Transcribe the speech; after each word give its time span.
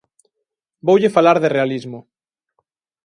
Voulle 0.87 1.13
falar 1.15 1.37
de 1.39 1.49
realismo. 1.57 1.99